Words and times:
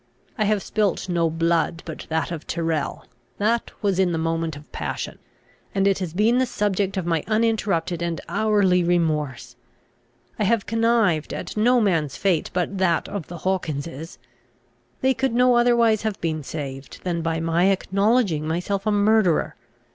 I 0.35 0.45
have 0.45 0.63
spilt 0.63 1.09
no 1.09 1.29
blood 1.29 1.83
but 1.85 2.07
that 2.09 2.31
of 2.31 2.47
Tyrrel: 2.47 3.05
that 3.37 3.69
was 3.83 3.99
in 3.99 4.13
the 4.13 4.17
moment 4.17 4.55
of 4.55 4.71
passion; 4.71 5.19
and 5.75 5.87
it 5.87 5.99
has 5.99 6.11
been 6.15 6.39
the 6.39 6.47
subject 6.47 6.97
of 6.97 7.05
my 7.05 7.23
uninterrupted 7.27 8.01
and 8.01 8.19
hourly 8.27 8.83
remorse. 8.83 9.55
I 10.39 10.45
have 10.45 10.65
connived 10.65 11.35
at 11.35 11.55
no 11.55 11.79
man's 11.79 12.17
fate 12.17 12.49
but 12.51 12.79
that 12.79 13.07
of 13.09 13.27
the 13.27 13.37
Hawkinses: 13.37 14.17
they 15.01 15.13
could 15.13 15.35
no 15.35 15.53
otherwise 15.55 16.01
have 16.01 16.19
been 16.19 16.41
saved, 16.41 17.01
than 17.03 17.21
by 17.21 17.39
my 17.39 17.65
acknowledging 17.65 18.47
myself 18.47 18.87
a 18.87 18.91
murderer. 18.91 19.55